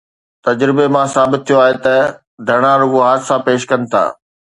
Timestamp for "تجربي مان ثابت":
0.45-1.41